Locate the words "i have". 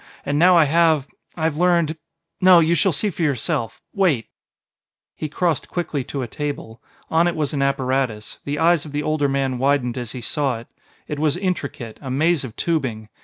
0.57-1.05, 1.35-1.57